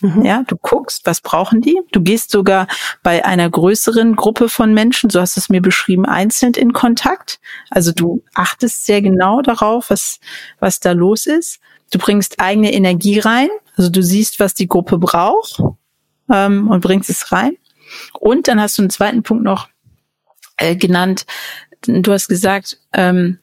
[0.00, 0.24] Mhm.
[0.24, 1.80] Ja, du guckst, was brauchen die?
[1.92, 2.66] Du gehst sogar
[3.02, 7.38] bei einer größeren Gruppe von Menschen, so hast du es mir beschrieben, einzeln in Kontakt.
[7.70, 10.18] Also du achtest sehr genau darauf, was,
[10.58, 11.60] was da los ist.
[11.92, 13.48] Du bringst eigene Energie rein.
[13.76, 15.62] Also du siehst, was die Gruppe braucht
[16.30, 17.56] ähm, und bringst es rein.
[18.18, 19.68] Und dann hast du einen zweiten Punkt noch,
[20.56, 21.26] äh, genannt.
[21.86, 23.38] Du hast gesagt, ähm,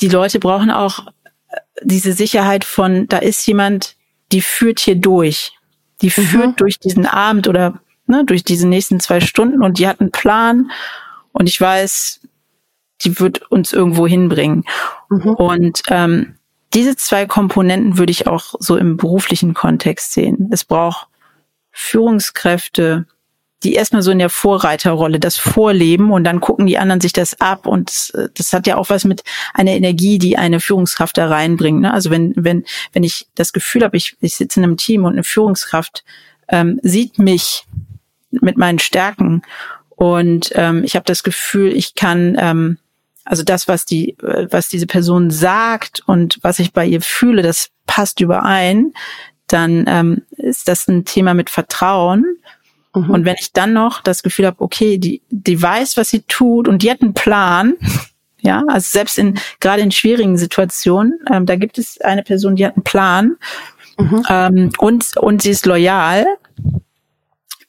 [0.00, 1.06] die Leute brauchen auch
[1.48, 3.96] äh, diese Sicherheit von, da ist jemand,
[4.32, 5.52] die führt hier durch.
[6.02, 6.22] Die mhm.
[6.22, 10.10] führt durch diesen Abend oder ne, durch diese nächsten zwei Stunden und die hat einen
[10.10, 10.70] Plan
[11.32, 12.20] und ich weiß,
[13.02, 14.64] die wird uns irgendwo hinbringen.
[15.10, 15.34] Mhm.
[15.34, 16.36] Und ähm,
[16.72, 20.48] diese zwei Komponenten würde ich auch so im beruflichen Kontext sehen.
[20.52, 21.08] Es braucht
[21.70, 23.06] Führungskräfte,
[23.64, 27.40] die erstmal so in der Vorreiterrolle das vorleben und dann gucken die anderen sich das
[27.40, 29.24] ab und das hat ja auch was mit
[29.54, 31.80] einer Energie, die eine Führungskraft da reinbringt.
[31.80, 31.92] Ne?
[31.92, 35.14] Also wenn wenn wenn ich das Gefühl habe, ich, ich sitze in einem Team und
[35.14, 36.04] eine Führungskraft
[36.48, 37.64] ähm, sieht mich
[38.30, 39.42] mit meinen Stärken
[39.90, 42.78] und ähm, ich habe das Gefühl, ich kann ähm,
[43.24, 47.70] also das, was die, was diese Person sagt und was ich bei ihr fühle, das
[47.86, 48.92] passt überein,
[49.46, 52.24] dann ähm, ist das ein Thema mit Vertrauen.
[52.94, 53.10] Mhm.
[53.10, 56.68] Und wenn ich dann noch das Gefühl habe, okay, die, die weiß, was sie tut
[56.68, 57.74] und die hat einen Plan,
[58.40, 62.66] ja, also selbst in gerade in schwierigen Situationen, ähm, da gibt es eine Person, die
[62.66, 63.36] hat einen Plan
[63.98, 64.24] mhm.
[64.28, 66.26] ähm, und und sie ist loyal,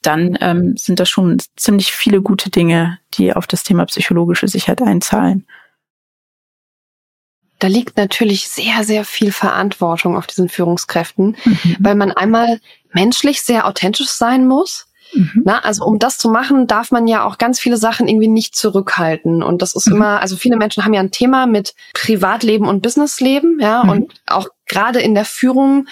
[0.01, 4.81] dann ähm, sind das schon ziemlich viele gute Dinge, die auf das Thema psychologische Sicherheit
[4.81, 5.47] einzahlen.
[7.59, 11.77] Da liegt natürlich sehr, sehr viel Verantwortung auf diesen Führungskräften, mhm.
[11.79, 12.59] weil man einmal
[12.91, 14.87] menschlich sehr authentisch sein muss.
[15.13, 15.43] Mhm.
[15.45, 18.55] Na, also um das zu machen, darf man ja auch ganz viele Sachen irgendwie nicht
[18.55, 19.43] zurückhalten.
[19.43, 19.95] Und das ist mhm.
[19.95, 23.89] immer, also viele Menschen haben ja ein Thema mit Privatleben und Businessleben, ja, mhm.
[23.89, 25.87] und auch gerade in der Führung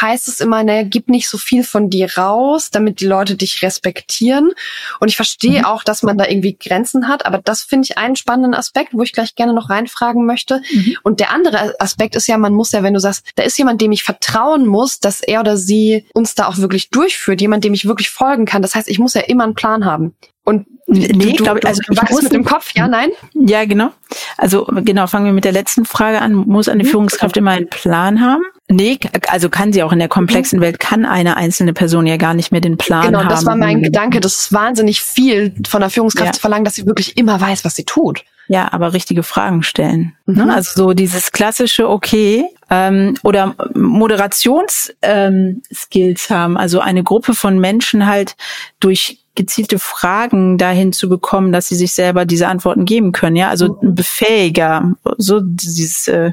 [0.00, 3.62] heißt es immer, naja, gib nicht so viel von dir raus, damit die Leute dich
[3.62, 4.52] respektieren.
[5.00, 5.64] Und ich verstehe mhm.
[5.64, 9.02] auch, dass man da irgendwie Grenzen hat, aber das finde ich einen spannenden Aspekt, wo
[9.02, 10.62] ich gleich gerne noch reinfragen möchte.
[10.72, 10.96] Mhm.
[11.02, 13.80] Und der andere Aspekt ist ja, man muss ja, wenn du sagst, da ist jemand,
[13.80, 17.74] dem ich vertrauen muss, dass er oder sie uns da auch wirklich durchführt, jemand, dem
[17.74, 18.62] ich wirklich folgen kann.
[18.62, 20.14] Das heißt, ich muss ja immer einen Plan haben.
[20.44, 23.10] Und nee, glaube ich, also du wachst mit dem Kopf, ja, nein?
[23.34, 23.90] Ja, genau.
[24.36, 26.34] Also genau, fangen wir mit der letzten Frage an.
[26.34, 26.88] Muss eine mhm.
[26.88, 28.42] Führungskraft immer einen Plan haben?
[28.68, 30.62] Nee, also kann sie auch in der komplexen mhm.
[30.62, 33.28] Welt, kann eine einzelne Person ja gar nicht mehr den Plan genau, haben.
[33.28, 34.20] Genau, das war mein Gedanke.
[34.20, 36.32] Das ist wahnsinnig viel von der Führungskraft ja.
[36.32, 38.24] zu verlangen, dass sie wirklich immer weiß, was sie tut.
[38.46, 40.14] Ja, aber richtige Fragen stellen.
[40.26, 40.44] Ne?
[40.44, 40.50] Mhm.
[40.50, 48.06] Also so dieses klassische, okay, ähm, oder Moderations-Skills ähm, haben, also eine Gruppe von Menschen
[48.06, 48.36] halt
[48.80, 53.36] durch gezielte Fragen dahin zu bekommen, dass sie sich selber diese Antworten geben können.
[53.36, 56.32] Ja, also ein Befähiger, so dieses, äh,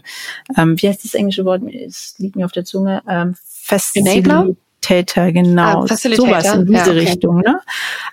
[0.57, 1.63] ähm, wie heißt das englische Wort?
[1.63, 3.01] Es liegt mir auf der Zunge.
[3.07, 5.83] Ähm, Facilitator, genau.
[5.83, 6.41] Ah, Facilitator.
[6.41, 6.99] Sowas in diese ja, okay.
[6.99, 7.61] Richtung, ne?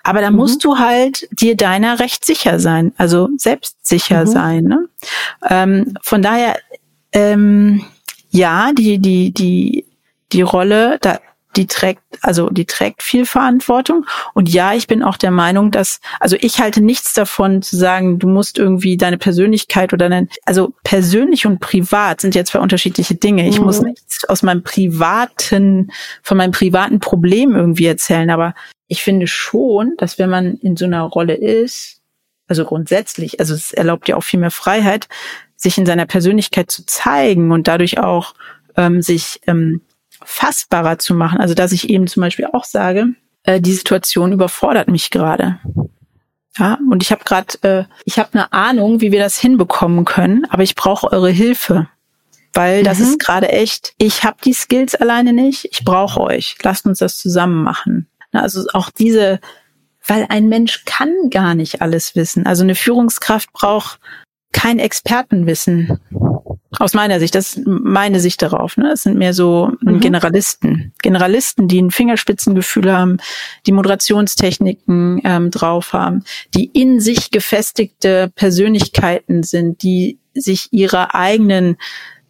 [0.04, 0.36] Aber da mhm.
[0.36, 4.26] musst du halt dir deiner recht sicher sein, also selbstsicher mhm.
[4.26, 4.88] sein, ne?
[5.48, 6.58] Ähm, von daher,
[7.12, 7.82] ähm,
[8.30, 9.84] ja, die, die, die,
[10.32, 11.20] die Rolle, da
[11.58, 14.06] die trägt, also die trägt viel Verantwortung.
[14.32, 18.20] Und ja, ich bin auch der Meinung, dass, also ich halte nichts davon zu sagen,
[18.20, 23.16] du musst irgendwie deine Persönlichkeit oder dein, also persönlich und privat sind ja zwei unterschiedliche
[23.16, 23.48] Dinge.
[23.48, 23.66] Ich mhm.
[23.66, 25.90] muss nichts aus meinem privaten,
[26.22, 28.30] von meinem privaten Problem irgendwie erzählen.
[28.30, 28.54] Aber
[28.86, 32.00] ich finde schon, dass wenn man in so einer Rolle ist,
[32.46, 35.08] also grundsätzlich, also es erlaubt ja auch viel mehr Freiheit,
[35.56, 38.34] sich in seiner Persönlichkeit zu zeigen und dadurch auch
[38.76, 39.82] ähm, sich ähm,
[40.24, 41.40] fassbarer zu machen.
[41.40, 45.58] Also dass ich eben zum Beispiel auch sage, äh, die Situation überfordert mich gerade.
[46.58, 50.44] Ja, und ich habe gerade, äh, ich habe eine Ahnung, wie wir das hinbekommen können,
[50.50, 51.88] aber ich brauche eure Hilfe.
[52.52, 53.04] Weil das mhm.
[53.04, 56.56] ist gerade echt, ich habe die Skills alleine nicht, ich brauche euch.
[56.62, 58.08] Lasst uns das zusammen machen.
[58.32, 59.40] Also auch diese,
[60.06, 62.46] weil ein Mensch kann gar nicht alles wissen.
[62.46, 64.00] Also eine Führungskraft braucht
[64.52, 66.00] kein Expertenwissen.
[66.78, 68.76] Aus meiner Sicht, das ist meine Sicht darauf.
[68.76, 68.92] Ne?
[68.92, 70.00] Es sind mehr so mhm.
[70.00, 70.92] Generalisten.
[71.00, 73.16] Generalisten, die ein Fingerspitzengefühl haben,
[73.66, 81.78] die Moderationstechniken ähm, drauf haben, die in sich gefestigte Persönlichkeiten sind, die sich ihrer eigenen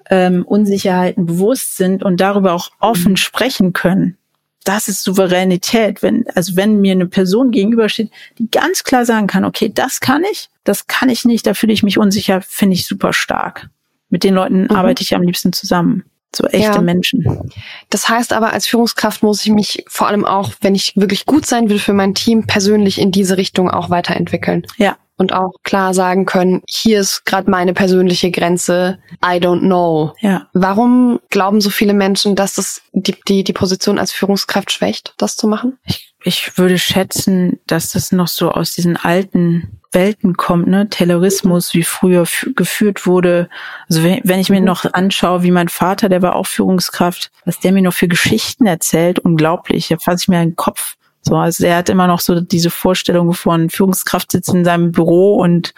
[0.09, 3.17] ähm, Unsicherheiten bewusst sind und darüber auch offen mhm.
[3.17, 4.19] sprechen können.
[4.65, 6.03] Das ist Souveränität.
[6.03, 10.23] Wenn, also wenn mir eine Person gegenübersteht, die ganz klar sagen kann, okay, das kann
[10.31, 13.69] ich, das kann ich nicht, da fühle ich mich unsicher, finde ich super stark.
[14.11, 14.71] Mit den Leuten mhm.
[14.71, 16.05] arbeite ich am liebsten zusammen.
[16.35, 16.81] So echte ja.
[16.81, 17.51] Menschen.
[17.89, 21.47] Das heißt aber, als Führungskraft muss ich mich vor allem auch, wenn ich wirklich gut
[21.47, 24.67] sein will für mein Team, persönlich in diese Richtung auch weiterentwickeln.
[24.77, 24.97] Ja.
[25.17, 30.15] Und auch klar sagen können, hier ist gerade meine persönliche Grenze, I don't know.
[30.21, 30.47] Ja.
[30.53, 35.35] Warum glauben so viele Menschen, dass das die, die, die Position als Führungskraft schwächt, das
[35.35, 35.79] zu machen?
[35.87, 40.89] Ich, ich würde schätzen, dass das noch so aus diesen alten Welten kommt, ne?
[40.91, 43.49] Terrorismus, wie früher geführt wurde.
[43.89, 44.67] Also wenn, wenn ich mir mhm.
[44.67, 48.67] noch anschaue, wie mein Vater, der war auch Führungskraft, was der mir noch für Geschichten
[48.67, 49.89] erzählt, unglaublich.
[49.89, 50.97] Da fasse ich mir einen Kopf.
[51.23, 55.37] So, also er hat immer noch so diese Vorstellung von Führungskraft sitzt in seinem Büro
[55.37, 55.75] und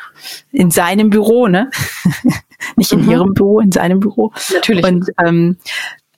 [0.52, 1.70] in seinem Büro, ne?
[2.76, 3.10] Nicht in mhm.
[3.10, 4.32] ihrem Büro, in seinem Büro.
[4.52, 4.84] Natürlich.
[4.84, 5.56] Und ähm,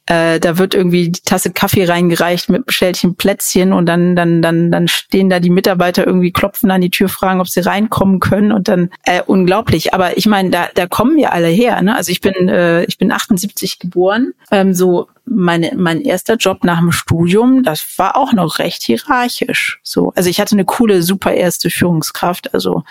[0.06, 4.72] äh, da wird irgendwie die Tasse Kaffee reingereicht mit bestellten Plätzchen und dann, dann, dann,
[4.72, 8.50] dann stehen da die Mitarbeiter irgendwie klopfen an die Tür, fragen, ob sie reinkommen können
[8.50, 9.94] und dann äh, unglaublich.
[9.94, 11.80] Aber ich meine, da, da kommen wir alle her.
[11.82, 11.94] Ne?
[11.94, 14.32] Also ich bin, äh, ich bin 78 geboren.
[14.50, 19.78] Ähm, so meine, mein erster Job nach dem Studium, das war auch noch recht hierarchisch.
[19.84, 22.52] So, also ich hatte eine coole, super erste Führungskraft.
[22.54, 22.82] Also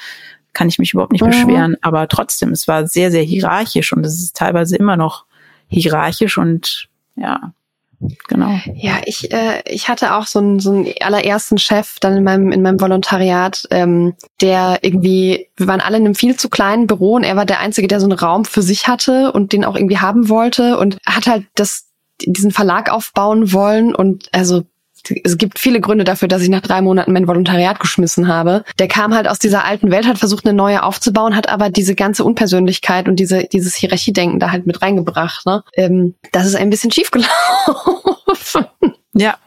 [0.54, 1.30] kann ich mich überhaupt nicht mhm.
[1.30, 1.78] beschweren.
[1.82, 5.26] Aber trotzdem, es war sehr, sehr hierarchisch und es ist teilweise immer noch
[5.68, 7.54] hierarchisch und ja,
[8.28, 8.60] genau.
[8.76, 12.52] Ja, ich, äh, ich hatte auch so einen, so einen allerersten Chef dann in meinem,
[12.52, 17.16] in meinem Volontariat, ähm, der irgendwie, wir waren alle in einem viel zu kleinen Büro
[17.16, 19.76] und er war der Einzige, der so einen Raum für sich hatte und den auch
[19.76, 21.88] irgendwie haben wollte und hat halt das,
[22.22, 24.64] diesen Verlag aufbauen wollen und also
[25.24, 28.64] es gibt viele Gründe dafür, dass ich nach drei Monaten mein Volontariat geschmissen habe.
[28.80, 31.96] Der kam halt aus dieser alten Welt, hat versucht, eine neue aufzubauen, hat aber diese
[31.96, 35.46] ganze Unpersönlichkeit und diese, dieses Hierarchiedenken da halt mit reingebracht.
[35.46, 35.64] Ne?
[35.74, 38.66] Ähm, das ist ein bisschen schief gelaufen.
[39.14, 39.38] Ja.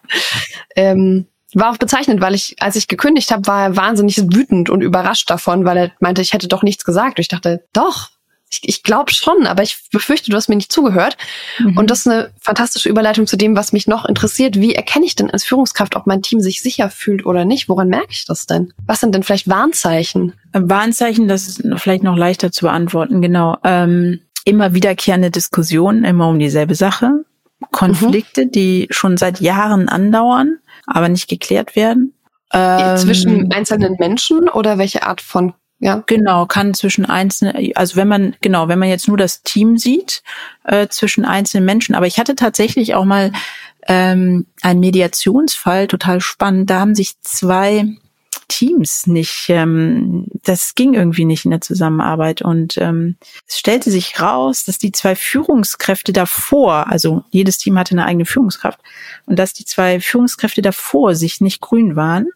[0.77, 4.83] Ähm, war auch bezeichnend, weil ich, als ich gekündigt habe, war er wahnsinnig wütend und
[4.83, 7.19] überrascht davon, weil er meinte, ich hätte doch nichts gesagt.
[7.19, 8.11] Und ich dachte, doch,
[8.51, 11.17] ich, ich glaube schon, aber ich befürchte, du hast mir nicht zugehört.
[11.59, 11.79] Mhm.
[11.79, 14.61] Und das ist eine fantastische Überleitung zu dem, was mich noch interessiert.
[14.61, 17.69] Wie erkenne ich denn als Führungskraft, ob mein Team sich sicher fühlt oder nicht?
[17.69, 18.73] Woran merke ich das denn?
[18.87, 20.35] Was sind denn vielleicht Warnzeichen?
[20.53, 23.59] Warnzeichen, das ist vielleicht noch leichter zu beantworten, genau.
[23.65, 27.25] Ähm, immer wiederkehrende Diskussionen, immer um dieselbe Sache.
[27.71, 28.51] Konflikte, mhm.
[28.51, 32.15] die schon seit Jahren andauern, aber nicht geklärt werden.
[32.53, 36.03] Ähm, Zwischen einzelnen Menschen oder welche Art von ja.
[36.07, 40.23] Genau, kann zwischen einzelnen, also wenn man, genau, wenn man jetzt nur das Team sieht,
[40.65, 41.95] äh, zwischen einzelnen Menschen.
[41.95, 43.33] Aber ich hatte tatsächlich auch mal
[43.87, 46.71] ähm, einen Mediationsfall, total spannend.
[46.71, 47.87] Da haben sich zwei
[48.49, 52.41] Teams nicht, ähm, das ging irgendwie nicht in der Zusammenarbeit.
[52.41, 57.93] Und ähm, es stellte sich raus, dass die zwei Führungskräfte davor, also jedes Team hatte
[57.93, 58.81] eine eigene Führungskraft,
[59.27, 62.29] und dass die zwei Führungskräfte davor sich nicht grün waren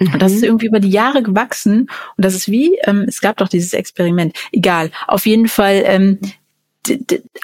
[0.00, 0.48] und das ist mhm.
[0.48, 1.90] irgendwie über die Jahre gewachsen.
[2.16, 4.36] Und das ist wie, ähm, es gab doch dieses Experiment.
[4.52, 4.90] Egal.
[5.06, 6.18] Auf jeden Fall, ähm,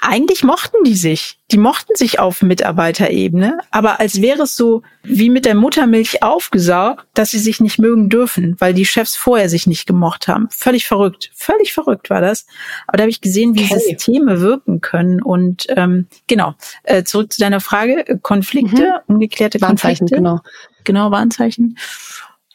[0.01, 1.39] eigentlich mochten die sich.
[1.51, 7.05] Die mochten sich auf Mitarbeiterebene, aber als wäre es so wie mit der Muttermilch aufgesaugt,
[7.13, 10.47] dass sie sich nicht mögen dürfen, weil die Chefs vorher sich nicht gemocht haben.
[10.49, 11.31] Völlig verrückt.
[11.35, 12.47] Völlig verrückt war das.
[12.87, 13.79] Aber da habe ich gesehen, wie okay.
[13.79, 15.21] Systeme wirken können.
[15.21, 18.19] Und ähm, genau, äh, zurück zu deiner Frage.
[18.21, 19.15] Konflikte, mhm.
[19.15, 20.15] ungeklärte Warnzeichen, Konflikte.
[20.15, 20.39] Genau.
[20.83, 21.77] Genau, Warnzeichen.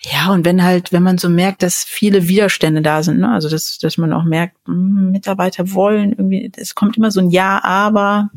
[0.02, 3.30] Ja, und wenn halt, wenn man so merkt, dass viele Widerstände da sind, ne?
[3.30, 7.20] also dass, dass man auch merkt, mh, hm, Mitarbeiter wollen irgendwie, es kommt immer so
[7.20, 8.30] ein Ja, aber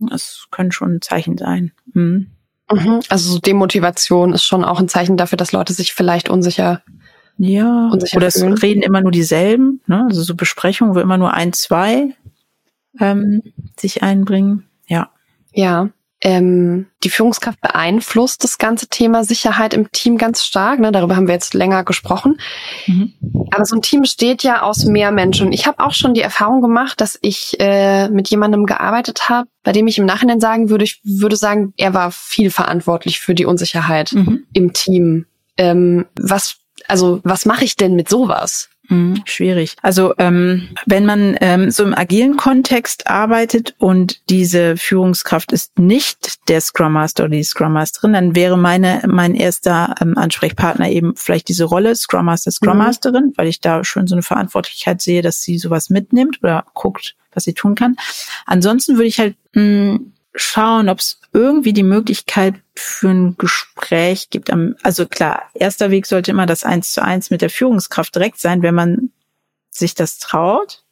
[0.00, 1.70] das können schon ein Zeichen sein.
[1.94, 2.32] Mhm.
[2.72, 3.00] Mhm.
[3.08, 6.82] Also so Demotivation ist schon auch ein Zeichen dafür, dass Leute sich vielleicht unsicher
[7.38, 8.52] ja, unsicher oder fühlen.
[8.54, 10.06] es reden immer nur dieselben, ne?
[10.08, 12.14] also so Besprechungen, wo immer nur ein, zwei
[12.98, 13.42] ähm,
[13.78, 14.64] sich einbringen.
[14.86, 15.10] Ja.
[15.52, 15.90] Ja
[16.24, 20.78] ähm, die Führungskraft beeinflusst das ganze Thema Sicherheit im Team ganz stark.
[20.78, 20.92] Ne?
[20.92, 22.38] Darüber haben wir jetzt länger gesprochen.
[22.86, 23.12] Mhm.
[23.50, 25.52] Aber so ein Team besteht ja aus mehr Menschen.
[25.52, 29.72] Ich habe auch schon die Erfahrung gemacht, dass ich äh, mit jemandem gearbeitet habe, bei
[29.72, 33.44] dem ich im Nachhinein sagen würde, ich würde sagen, er war viel verantwortlich für die
[33.44, 34.44] Unsicherheit mhm.
[34.52, 35.26] im Team.
[35.56, 38.68] Ähm, was, also was mache ich denn mit sowas?
[38.92, 39.76] Hm, schwierig.
[39.80, 46.46] Also ähm, wenn man ähm, so im agilen Kontext arbeitet und diese Führungskraft ist nicht
[46.50, 51.16] der Scrum Master oder die Scrum Masterin, dann wäre meine mein erster ähm, Ansprechpartner eben
[51.16, 52.84] vielleicht diese Rolle Scrum Master, Scrum mhm.
[52.84, 53.32] Masterin, mhm.
[53.36, 57.44] weil ich da schon so eine Verantwortlichkeit sehe, dass sie sowas mitnimmt oder guckt, was
[57.44, 57.96] sie tun kann.
[58.44, 64.30] Ansonsten würde ich halt mh, hm, schauen, ob es irgendwie die Möglichkeit für ein Gespräch
[64.30, 64.50] gibt.
[64.82, 68.62] Also klar, erster Weg sollte immer das Eins zu eins mit der Führungskraft direkt sein,
[68.62, 69.10] wenn man
[69.70, 70.82] sich das traut.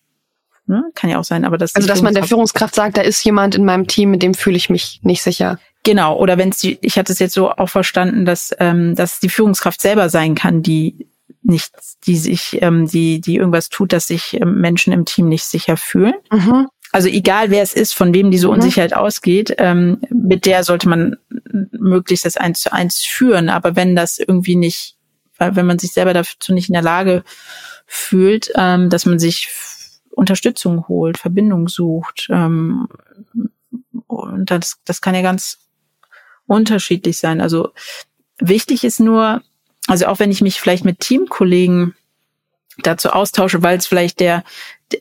[0.67, 0.85] Ne?
[0.95, 1.75] Kann ja auch sein, aber das.
[1.75, 4.57] Also, dass man der Führungskraft sagt, da ist jemand in meinem Team, mit dem fühle
[4.57, 5.59] ich mich nicht sicher.
[5.83, 9.19] Genau, oder wenn es die, ich hatte es jetzt so auch verstanden, dass, ähm, dass
[9.19, 11.09] die Führungskraft selber sein kann, die
[11.43, 11.73] nicht,
[12.07, 15.79] die sich, ähm, die, die irgendwas tut, dass sich ähm, Menschen im Team nicht sicher
[15.79, 16.15] fühlen.
[16.31, 18.55] Mhm also egal wer es ist, von wem diese mhm.
[18.55, 21.17] Unsicherheit ausgeht, ähm, mit der sollte man
[21.73, 23.49] möglichst das eins zu eins führen.
[23.49, 24.97] Aber wenn das irgendwie nicht,
[25.39, 27.23] wenn man sich selber dazu nicht in der Lage
[27.87, 29.51] fühlt, ähm, dass man sich
[30.11, 32.89] Unterstützung holt, Verbindung sucht, ähm,
[34.07, 35.59] und das, das kann ja ganz
[36.47, 37.41] unterschiedlich sein.
[37.41, 37.71] Also
[38.41, 39.43] wichtig ist nur,
[39.87, 41.95] also auch wenn ich mich vielleicht mit Teamkollegen
[42.83, 44.43] dazu austausche, weil es vielleicht der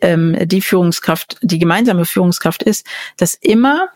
[0.01, 2.85] ähm, die Führungskraft, die gemeinsame Führungskraft ist,
[3.17, 3.89] dass immer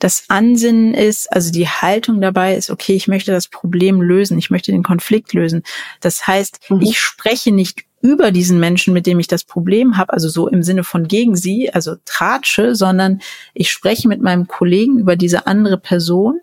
[0.00, 4.50] das Ansinnen ist, also die Haltung dabei ist, okay, ich möchte das Problem lösen, ich
[4.50, 5.62] möchte den Konflikt lösen.
[6.00, 6.80] Das heißt, mhm.
[6.80, 10.62] ich spreche nicht über diesen Menschen, mit dem ich das Problem habe, also so im
[10.62, 13.20] Sinne von gegen sie, also tratsche, sondern
[13.52, 16.40] ich spreche mit meinem Kollegen über diese andere Person,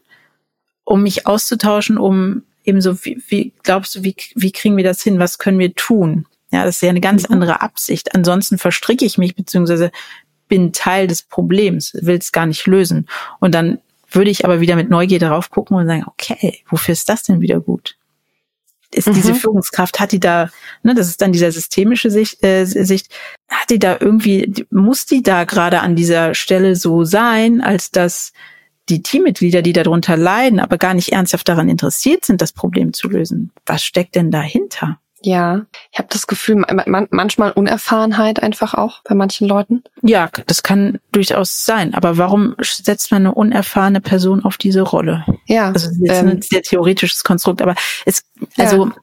[0.83, 5.01] um mich auszutauschen, um eben so, wie, wie glaubst du, wie, wie kriegen wir das
[5.01, 5.17] hin?
[5.17, 6.27] Was können wir tun?
[6.51, 7.33] Ja, das ist ja eine ganz mhm.
[7.33, 8.15] andere Absicht.
[8.15, 9.91] Ansonsten verstricke ich mich, beziehungsweise
[10.47, 13.07] bin Teil des Problems, will es gar nicht lösen.
[13.39, 13.79] Und dann
[14.09, 17.41] würde ich aber wieder mit Neugier darauf gucken und sagen, okay, wofür ist das denn
[17.41, 17.97] wieder gut?
[18.93, 19.37] ist diese mhm.
[19.37, 20.49] Führungskraft, hat die da,
[20.83, 23.09] ne, das ist dann dieser systemische Sicht, äh, Sicht,
[23.49, 28.31] hat die da irgendwie, muss die da gerade an dieser Stelle so sein, als dass
[28.89, 33.09] die Teammitglieder, die darunter leiden, aber gar nicht ernsthaft daran interessiert sind, das Problem zu
[33.09, 33.51] lösen.
[33.65, 34.99] Was steckt denn dahinter?
[35.21, 39.83] Ja, ich habe das Gefühl, man, manchmal Unerfahrenheit einfach auch bei manchen Leuten.
[40.01, 41.93] Ja, das kann durchaus sein.
[41.95, 45.25] Aber warum setzt man eine unerfahrene Person auf diese Rolle?
[45.45, 45.69] Ja.
[45.69, 47.75] Also das ist ähm, ein sehr theoretisches Konstrukt, aber
[48.05, 48.23] es,
[48.57, 48.95] also ja.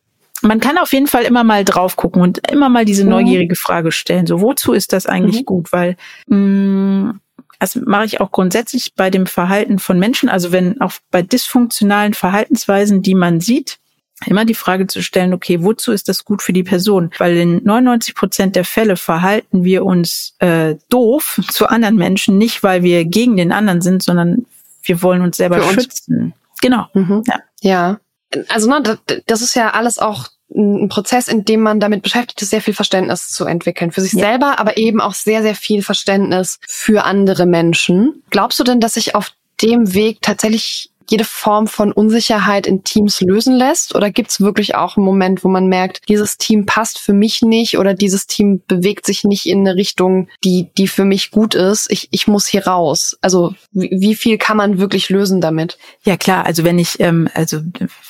[0.43, 3.11] man kann auf jeden Fall immer mal drauf gucken und immer mal diese mhm.
[3.11, 4.27] neugierige Frage stellen.
[4.27, 5.47] So, wozu ist das eigentlich mhm.
[5.47, 5.73] gut?
[5.73, 5.97] Weil
[6.29, 7.21] mh, mm,
[7.65, 10.29] das mache ich auch grundsätzlich bei dem Verhalten von Menschen.
[10.29, 13.79] Also wenn auch bei dysfunktionalen Verhaltensweisen, die man sieht,
[14.27, 17.11] immer die Frage zu stellen, okay, wozu ist das gut für die Person?
[17.19, 22.63] Weil in 99 Prozent der Fälle verhalten wir uns äh, doof zu anderen Menschen, nicht
[22.63, 24.47] weil wir gegen den anderen sind, sondern
[24.83, 25.75] wir wollen uns selber uns.
[25.75, 26.35] schützen.
[26.61, 26.87] Genau.
[26.95, 27.23] Mhm.
[27.27, 27.41] Ja.
[27.61, 28.01] ja.
[28.49, 32.51] Also ne, das, ist ja alles auch ein Prozess, in dem man damit beschäftigt ist,
[32.51, 34.21] sehr viel Verständnis zu entwickeln für sich ja.
[34.21, 38.23] selber, aber eben auch sehr, sehr viel Verständnis für andere Menschen.
[38.31, 39.33] Glaubst du denn, dass sich auf
[39.63, 43.95] dem Weg tatsächlich jede Form von Unsicherheit in Teams lösen lässt?
[43.95, 47.43] Oder gibt es wirklich auch einen Moment, wo man merkt, dieses Team passt für mich
[47.43, 51.55] nicht oder dieses Team bewegt sich nicht in eine Richtung, die, die für mich gut
[51.55, 51.91] ist?
[51.91, 53.17] Ich, ich muss hier raus.
[53.21, 55.79] Also wie, wie viel kann man wirklich lösen damit?
[56.05, 57.61] Ja klar, also wenn ich, ähm, also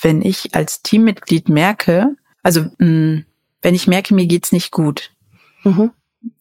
[0.03, 3.25] wenn ich als Teammitglied merke, also mh, mm,
[3.63, 5.11] wenn ich merke, mir geht's nicht gut,
[5.65, 5.91] mhm.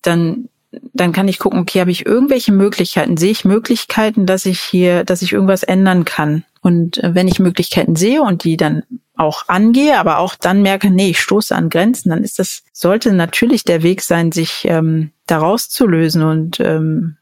[0.02, 0.50] dann
[0.94, 3.18] dann kann ich gucken, okay, habe ich irgendwelche Möglichkeiten?
[3.18, 6.44] Sehe ich Möglichkeiten, dass ich hier, dass ich irgendwas ändern kann?
[6.62, 8.84] Und äh, wenn ich Möglichkeiten sehe und die dann
[9.16, 13.14] auch angehe, aber auch dann merke, nee, ich stoße an Grenzen, dann ist das, sollte
[13.14, 17.18] natürlich der Weg sein, sich ähm, da rauszulösen und ähm,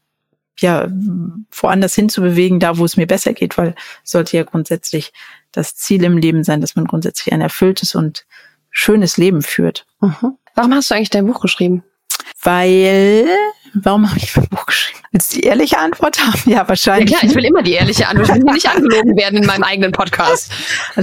[0.58, 0.88] ja,
[1.50, 5.12] woanders hinzubewegen, da wo es mir besser geht, weil sollte ja grundsätzlich
[5.50, 8.26] das Ziel im Leben sein, dass man grundsätzlich ein erfülltes und
[8.70, 9.86] schönes Leben führt.
[10.00, 10.36] Mhm.
[10.54, 11.82] Warum hast du eigentlich dein Buch geschrieben?
[12.42, 13.26] Weil,
[13.74, 15.00] warum habe ich mein Buch geschrieben?
[15.12, 16.50] Willst du die ehrliche Antwort haben?
[16.50, 17.10] Ja, wahrscheinlich.
[17.10, 18.30] Ja klar, ich will immer die ehrliche Antwort.
[18.30, 20.52] Ich will nicht angelogen werden in meinem eigenen Podcast.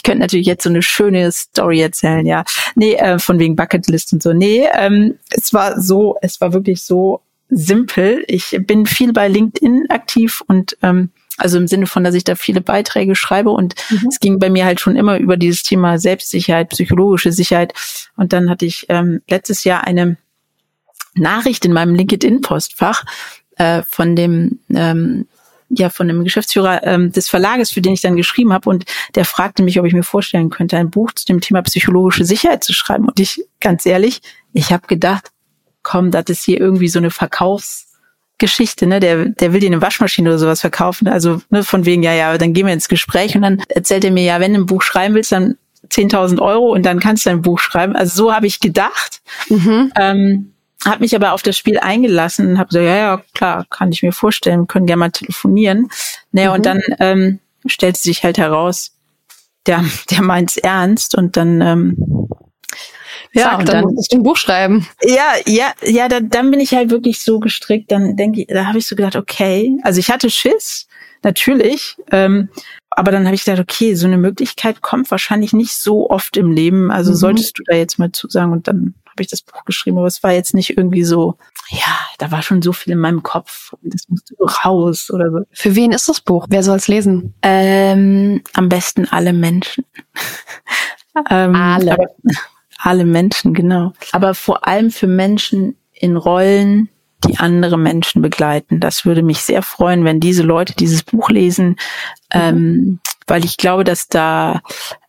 [0.00, 2.44] Ich könnte natürlich jetzt so eine schöne Story erzählen, ja.
[2.74, 4.32] Nee, äh, von wegen Bucketlist und so.
[4.32, 8.24] Nee, ähm, es war so, es war wirklich so simpel.
[8.26, 12.34] Ich bin viel bei LinkedIn aktiv und ähm, also im Sinne von, dass ich da
[12.34, 14.08] viele Beiträge schreibe und mhm.
[14.08, 17.72] es ging bei mir halt schon immer über dieses Thema Selbstsicherheit, psychologische Sicherheit.
[18.16, 20.16] Und dann hatte ich ähm, letztes Jahr eine
[21.14, 23.04] Nachricht in meinem LinkedIn-Postfach
[23.56, 25.26] äh, von dem ähm,
[25.70, 29.24] ja von dem Geschäftsführer ähm, des Verlages, für den ich dann geschrieben habe, und der
[29.24, 32.72] fragte mich, ob ich mir vorstellen könnte, ein Buch zu dem Thema psychologische Sicherheit zu
[32.72, 33.06] schreiben.
[33.06, 34.20] Und ich, ganz ehrlich,
[34.52, 35.30] ich habe gedacht,
[35.82, 37.89] komm, das ist hier irgendwie so eine Verkaufs
[38.40, 38.98] Geschichte, ne?
[38.98, 41.06] Der, der will dir eine Waschmaschine oder sowas verkaufen.
[41.06, 44.10] Also ne, von wegen, ja, ja, dann gehen wir ins Gespräch und dann erzählt er
[44.10, 45.56] mir, ja, wenn du ein Buch schreiben willst, dann
[45.88, 47.94] 10.000 Euro und dann kannst du ein Buch schreiben.
[47.94, 49.22] Also so habe ich gedacht.
[49.48, 49.92] Mhm.
[49.96, 50.52] Ähm,
[50.84, 54.02] habe mich aber auf das Spiel eingelassen und habe so, ja, ja, klar, kann ich
[54.02, 55.90] mir vorstellen, können gerne mal telefonieren.
[56.32, 56.54] Naja, mhm.
[56.56, 58.92] und dann ähm, stellt sich halt heraus,
[59.66, 62.19] der, der meint's ernst und dann ähm,
[63.32, 64.86] ja, Zack, dann, dann musst du ein Buch schreiben.
[65.02, 68.66] Ja, ja, ja, da, dann bin ich halt wirklich so gestrickt, dann denke ich, da
[68.66, 70.88] habe ich so gedacht, okay, also ich hatte Schiss,
[71.22, 72.48] natürlich, ähm,
[72.90, 76.50] aber dann habe ich gedacht, okay, so eine Möglichkeit kommt wahrscheinlich nicht so oft im
[76.50, 77.16] Leben, also mhm.
[77.16, 80.22] solltest du da jetzt mal zusagen und dann habe ich das Buch geschrieben, aber es
[80.22, 81.36] war jetzt nicht irgendwie so,
[81.70, 85.38] ja, da war schon so viel in meinem Kopf, das musste raus oder so.
[85.52, 86.46] Für wen ist das Buch?
[86.48, 87.34] Wer soll es lesen?
[87.42, 89.84] Ähm, am besten alle Menschen.
[91.30, 91.92] ähm, alle.
[91.92, 92.06] Aber,
[92.82, 93.92] alle Menschen, genau.
[94.12, 96.88] Aber vor allem für Menschen in Rollen,
[97.24, 98.80] die andere Menschen begleiten.
[98.80, 101.76] Das würde mich sehr freuen, wenn diese Leute dieses Buch lesen,
[102.32, 104.62] ähm, weil ich glaube, dass da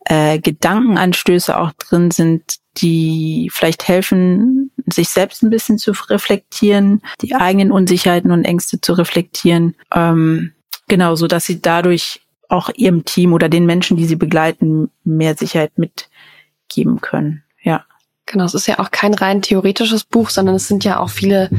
[0.04, 7.34] äh, Gedankenanstöße auch drin sind, die vielleicht helfen, sich selbst ein bisschen zu reflektieren, die
[7.34, 9.74] eigenen Unsicherheiten und Ängste zu reflektieren.
[9.94, 10.52] Ähm,
[10.88, 15.34] genau, so dass sie dadurch auch ihrem Team oder den Menschen, die sie begleiten, mehr
[15.34, 17.42] Sicherheit mitgeben können.
[18.32, 21.50] Genau, es ist ja auch kein rein theoretisches Buch, sondern es sind ja auch viele,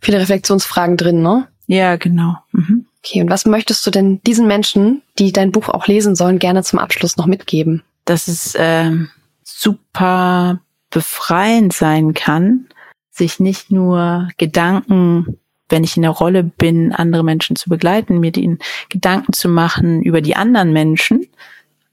[0.00, 1.48] viele Reflexionsfragen drin, ne?
[1.66, 2.36] Ja, genau.
[2.52, 2.86] Mhm.
[2.98, 6.62] Okay, und was möchtest du denn diesen Menschen, die dein Buch auch lesen sollen, gerne
[6.62, 7.82] zum Abschluss noch mitgeben?
[8.04, 9.10] Dass es ähm,
[9.42, 12.68] super befreiend sein kann,
[13.10, 15.38] sich nicht nur Gedanken,
[15.68, 20.02] wenn ich in der Rolle bin, andere Menschen zu begleiten, mir den Gedanken zu machen
[20.02, 21.26] über die anderen Menschen,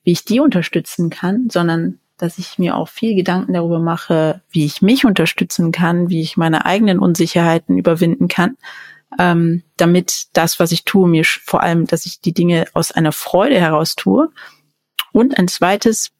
[0.03, 4.65] wie ich die unterstützen kann, sondern dass ich mir auch viel Gedanken darüber mache, wie
[4.65, 8.57] ich mich unterstützen kann, wie ich meine eigenen Unsicherheiten überwinden kann,
[9.17, 13.13] ähm, damit das, was ich tue, mir vor allem, dass ich die Dinge aus einer
[13.13, 14.29] Freude heraus tue.
[15.11, 16.11] Und ein zweites,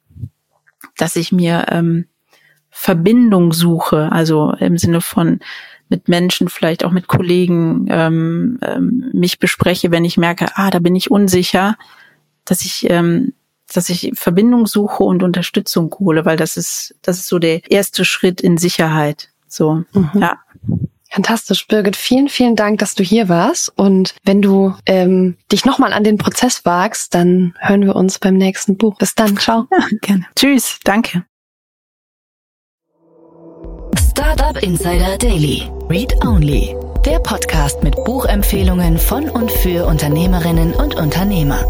[0.96, 2.06] dass ich mir ähm,
[2.70, 5.40] Verbindung suche, also im Sinne von
[5.90, 10.78] mit Menschen, vielleicht auch mit Kollegen, ähm, ähm, mich bespreche, wenn ich merke, ah, da
[10.78, 11.76] bin ich unsicher,
[12.44, 13.34] dass ich ähm,
[13.76, 18.04] dass ich Verbindung suche und Unterstützung hole, weil das ist das ist so der erste
[18.04, 19.30] Schritt in Sicherheit.
[19.48, 20.10] So, mhm.
[20.14, 20.38] ja.
[21.12, 21.96] Fantastisch, Birgit.
[21.96, 23.72] Vielen, vielen Dank, dass du hier warst.
[23.76, 28.36] Und wenn du ähm, dich nochmal an den Prozess wagst, dann hören wir uns beim
[28.36, 28.96] nächsten Buch.
[28.96, 29.36] Bis dann.
[29.36, 29.66] Ciao.
[29.72, 30.26] Ja, gerne.
[30.36, 30.78] Tschüss.
[30.84, 31.24] Danke.
[33.98, 35.68] Startup Insider Daily.
[35.88, 36.76] Read Only.
[37.04, 41.64] Der Podcast mit Buchempfehlungen von und für Unternehmerinnen und Unternehmer.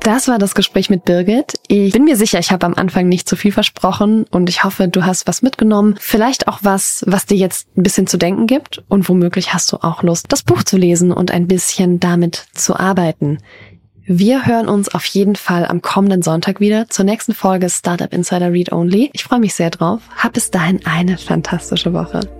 [0.00, 1.60] Das war das Gespräch mit Birgit.
[1.68, 4.88] Ich bin mir sicher, ich habe am Anfang nicht zu viel versprochen und ich hoffe,
[4.88, 5.96] du hast was mitgenommen.
[6.00, 9.76] Vielleicht auch was, was dir jetzt ein bisschen zu denken gibt und womöglich hast du
[9.76, 13.38] auch Lust, das Buch zu lesen und ein bisschen damit zu arbeiten.
[14.06, 18.50] Wir hören uns auf jeden Fall am kommenden Sonntag wieder zur nächsten Folge Startup Insider
[18.50, 19.10] Read Only.
[19.12, 20.00] Ich freue mich sehr drauf.
[20.16, 22.39] Hab bis dahin eine fantastische Woche.